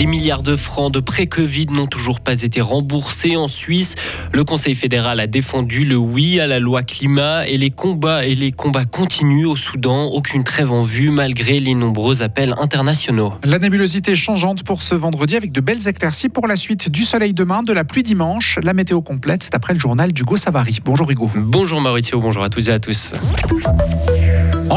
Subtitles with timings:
[0.00, 3.96] Des milliards de francs de prêts Covid n'ont toujours pas été remboursés en Suisse.
[4.32, 8.34] Le Conseil fédéral a défendu le oui à la loi climat et les combats et
[8.34, 10.06] les combats continuent au Soudan.
[10.06, 13.34] Aucune trêve en vue malgré les nombreux appels internationaux.
[13.44, 17.34] La nébulosité changeante pour ce vendredi avec de belles éclaircies pour la suite du soleil
[17.34, 18.58] demain, de la pluie dimanche.
[18.62, 20.78] La météo complète, c'est après le journal d'Hugo Savary.
[20.82, 21.30] Bonjour Hugo.
[21.34, 23.12] Bonjour Maurizio, bonjour à toutes et à tous.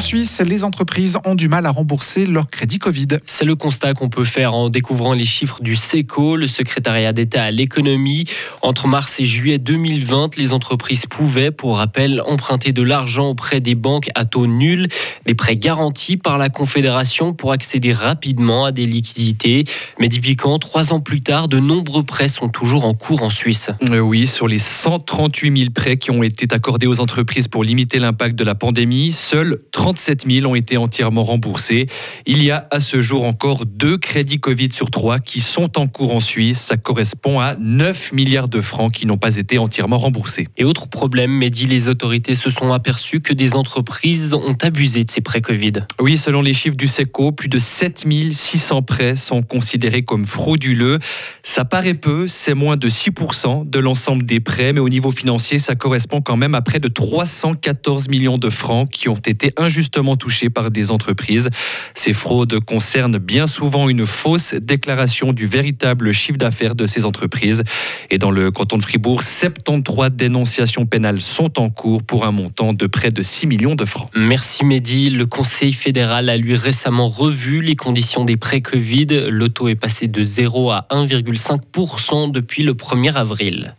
[0.00, 3.18] En Suisse, les entreprises ont du mal à rembourser leur crédit Covid.
[3.26, 7.44] C'est le constat qu'on peut faire en découvrant les chiffres du SECO, le secrétariat d'État
[7.44, 8.24] à l'économie.
[8.62, 13.74] Entre mars et juillet 2020, les entreprises pouvaient, pour rappel, emprunter de l'argent auprès des
[13.74, 14.88] banques à taux nul,
[15.26, 19.64] des prêts garantis par la Confédération pour accéder rapidement à des liquidités.
[19.98, 23.28] Mais depuis quand, trois ans plus tard, de nombreux prêts sont toujours en cours en
[23.28, 23.68] Suisse.
[23.90, 27.98] Euh, oui, sur les 138 000 prêts qui ont été accordés aux entreprises pour limiter
[27.98, 29.58] l'impact de la pandémie, seuls
[29.90, 31.88] 37 000 ont été entièrement remboursés.
[32.24, 35.88] Il y a à ce jour encore deux crédits Covid sur trois qui sont en
[35.88, 36.60] cours en Suisse.
[36.60, 40.46] Ça correspond à 9 milliards de francs qui n'ont pas été entièrement remboursés.
[40.56, 45.10] Et autre problème, Mehdi, les autorités se sont aperçues que des entreprises ont abusé de
[45.10, 45.72] ces prêts Covid.
[46.00, 51.00] Oui, selon les chiffres du SECO, plus de 7 600 prêts sont considérés comme frauduleux.
[51.42, 55.58] Ça paraît peu, c'est moins de 6% de l'ensemble des prêts, mais au niveau financier,
[55.58, 59.90] ça correspond quand même à près de 314 millions de francs qui ont été injustement
[59.90, 61.48] justement touchés par des entreprises.
[61.94, 67.62] Ces fraudes concernent bien souvent une fausse déclaration du véritable chiffre d'affaires de ces entreprises.
[68.10, 72.72] Et dans le canton de Fribourg, 73 dénonciations pénales sont en cours pour un montant
[72.72, 74.10] de près de 6 millions de francs.
[74.14, 75.10] Merci Mehdi.
[75.10, 79.06] Le Conseil fédéral a lui récemment revu les conditions des prêts Covid.
[79.30, 83.74] Le taux est passé de 0 à 1,5% depuis le 1er avril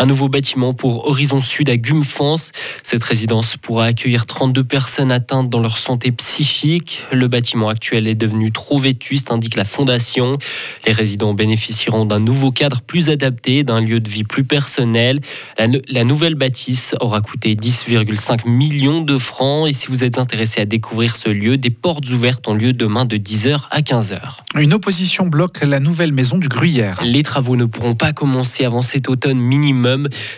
[0.00, 2.52] un nouveau bâtiment pour Horizon Sud à Gumfans.
[2.82, 7.04] Cette résidence pourra accueillir 32 personnes atteintes dans leur santé psychique.
[7.12, 10.38] Le bâtiment actuel est devenu trop vétuste, indique la fondation.
[10.86, 15.20] Les résidents bénéficieront d'un nouveau cadre plus adapté, d'un lieu de vie plus personnel.
[15.58, 19.68] La, la nouvelle bâtisse aura coûté 10,5 millions de francs.
[19.68, 23.04] Et si vous êtes intéressé à découvrir ce lieu, des portes ouvertes ont lieu demain
[23.04, 24.18] de 10h à 15h.
[24.54, 26.98] Une opposition bloque la nouvelle maison du Gruyère.
[27.04, 29.89] Les travaux ne pourront pas commencer avant cet automne minimum.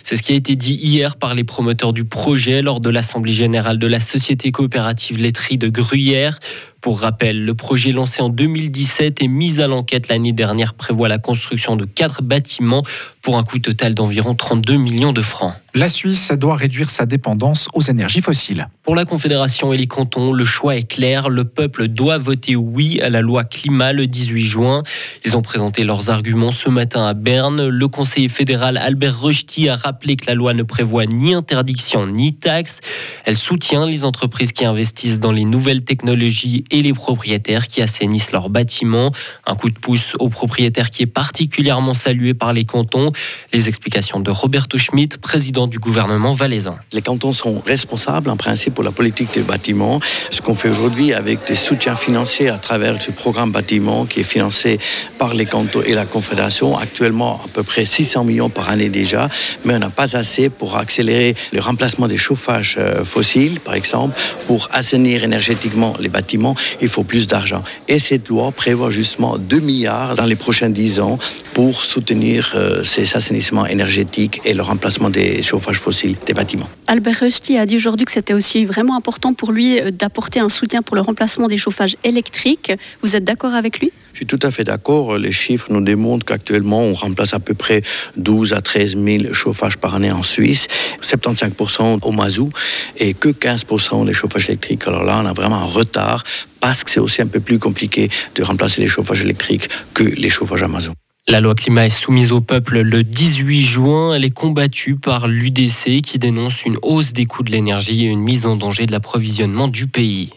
[0.02, 3.32] C'est ce qui a été dit hier par les promoteurs du projet lors de l'Assemblée
[3.32, 6.38] générale de la Société coopérative laiterie de Gruyère.
[6.82, 11.18] Pour rappel, le projet lancé en 2017 et mis à l'enquête l'année dernière prévoit la
[11.18, 12.82] construction de quatre bâtiments
[13.22, 15.54] pour un coût total d'environ 32 millions de francs.
[15.74, 18.68] La Suisse doit réduire sa dépendance aux énergies fossiles.
[18.82, 21.30] Pour la Confédération et les cantons, le choix est clair.
[21.30, 24.82] Le peuple doit voter oui à la loi climat le 18 juin.
[25.24, 27.68] Ils ont présenté leurs arguments ce matin à Berne.
[27.68, 32.34] Le conseiller fédéral Albert Rochty a rappelé que la loi ne prévoit ni interdiction ni
[32.34, 32.80] taxe.
[33.24, 38.32] Elle soutient les entreprises qui investissent dans les nouvelles technologies et les propriétaires qui assainissent
[38.32, 39.12] leurs bâtiments.
[39.46, 43.12] Un coup de pouce aux propriétaires qui est particulièrement salué par les cantons.
[43.52, 46.78] Les explications de Roberto Schmidt, président du gouvernement valaisan.
[46.92, 50.00] Les cantons sont responsables en principe pour la politique des bâtiments.
[50.30, 54.24] Ce qu'on fait aujourd'hui avec des soutiens financiers à travers ce programme bâtiment qui est
[54.24, 54.78] financé
[55.18, 59.28] par les cantons et la Confédération, actuellement à peu près 600 millions par année déjà,
[59.64, 64.18] mais on n'a pas assez pour accélérer le remplacement des chauffages euh, fossiles, par exemple,
[64.46, 67.62] pour assainir énergétiquement les bâtiments il faut plus d'argent.
[67.88, 71.18] Et cette loi prévoit justement 2 milliards dans les prochains 10 ans
[71.54, 76.68] pour soutenir euh, ces assainissements énergétiques et le remplacement des chauffages fossiles des bâtiments.
[76.86, 80.48] Albert Rusty a dit aujourd'hui que c'était aussi vraiment important pour lui euh, d'apporter un
[80.48, 82.72] soutien pour le remplacement des chauffages électriques.
[83.02, 83.92] Vous êtes d'accord avec lui?
[84.12, 85.18] Je suis tout à fait d'accord.
[85.18, 87.82] Les chiffres nous démontrent qu'actuellement, on remplace à peu près
[88.16, 90.68] 12 à 13 000 chauffages par année en Suisse,
[91.02, 92.50] 75% au mazout
[92.98, 94.86] et que 15% des chauffages électriques.
[94.86, 96.24] Alors là, on a vraiment un retard
[96.60, 100.28] parce que c'est aussi un peu plus compliqué de remplacer les chauffages électriques que les
[100.28, 100.94] chauffages à mazout.
[101.28, 104.14] La loi climat est soumise au peuple le 18 juin.
[104.14, 108.20] Elle est combattue par l'UDC qui dénonce une hausse des coûts de l'énergie et une
[108.20, 110.30] mise en danger de l'approvisionnement du pays.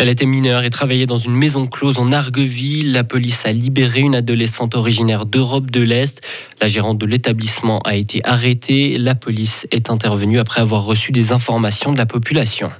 [0.00, 2.90] Elle était mineure et travaillait dans une maison close en Argueville.
[2.90, 6.22] La police a libéré une adolescente originaire d'Europe de l'Est.
[6.58, 8.96] La gérante de l'établissement a été arrêtée.
[8.96, 12.70] La police est intervenue après avoir reçu des informations de la population.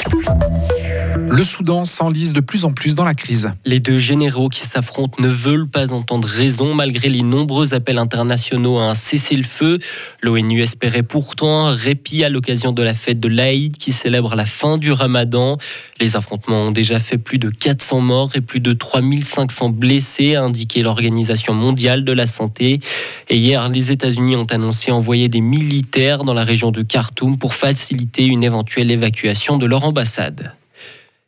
[1.32, 3.53] Le Soudan s'enlise de plus en plus dans la crise.
[3.65, 8.81] Les deux généraux qui s'affrontent ne veulent pas entendre raison malgré les nombreux appels internationaux
[8.81, 9.79] à un cessez-le-feu.
[10.23, 14.44] L'ONU espérait pourtant un répit à l'occasion de la fête de l'Aïd qui célèbre la
[14.44, 15.56] fin du ramadan.
[16.00, 20.43] Les affrontements ont déjà fait plus de 400 morts et plus de 3500 blessés, a
[20.43, 22.81] indiqué l'Organisation mondiale de la santé.
[23.29, 27.55] Et hier, les États-Unis ont annoncé envoyer des militaires dans la région de Khartoum pour
[27.55, 30.55] faciliter une éventuelle évacuation de leur ambassade.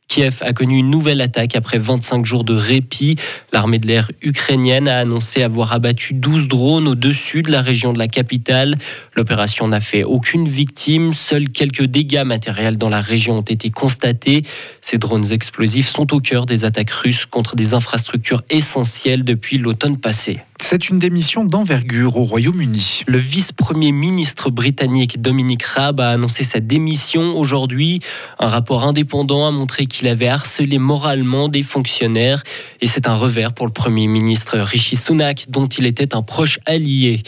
[0.08, 3.16] Kiev a connu une nouvelle attaque après 25 jours de répit.
[3.50, 7.98] L'armée de l'air ukrainienne a annoncé avoir abattu 12 drones au-dessus de la région de
[7.98, 8.74] la capitale.
[9.16, 14.42] L'opération n'a fait aucune victime, seuls quelques dégâts matériels dans la région ont été constatés.
[14.82, 19.96] Ces drones explosifs sont au cœur des attaques russes contre des infrastructures essentielles depuis l'automne
[19.96, 20.40] passé.
[20.64, 23.02] C'est une démission d'envergure au Royaume-Uni.
[23.06, 28.00] Le vice-premier ministre britannique Dominic Raab a annoncé sa démission aujourd'hui.
[28.38, 32.44] Un rapport indépendant a montré qu'il avait harcelé moralement des fonctionnaires
[32.80, 36.60] et c'est un revers pour le premier ministre Rishi Sunak dont il était un proche
[36.64, 37.22] allié.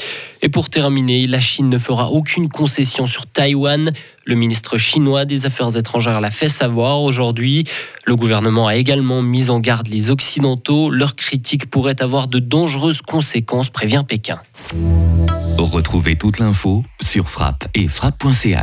[0.44, 3.91] Et pour terminer, la Chine ne fera aucune concession sur Taïwan.
[4.26, 7.64] Le ministre chinois des Affaires étrangères l'a fait savoir aujourd'hui.
[8.05, 10.91] Le gouvernement a également mis en garde les Occidentaux.
[10.91, 14.38] Leur critique pourrait avoir de dangereuses conséquences, prévient Pékin.
[15.56, 18.61] Retrouvez toute l'info sur frappe et frappe.ch.